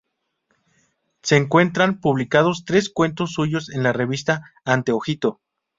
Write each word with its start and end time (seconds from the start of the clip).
Se 1.21 1.37
encuentran 1.37 1.99
publicados 2.01 2.65
tres 2.65 2.89
cuentos 2.89 3.33
suyos 3.33 3.69
en 3.69 3.83
la 3.83 3.93
revista 3.93 4.41
"Anteojito". 4.65 5.41